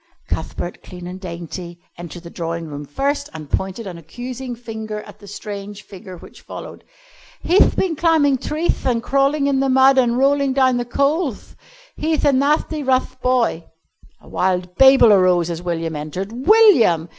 [0.29, 5.19] Cuthbert, clean and dainty, entered the drawing room first and pointed an accusing finger at
[5.19, 6.83] the strange figure which followed.
[7.41, 11.55] "He'th been climbing treeth an' crawling in the mud, an' rolling down the coalth.
[11.97, 13.65] He'th a nathty rough boy."
[14.19, 16.29] A wild babel arose as William entered.
[16.29, 17.07] "_William!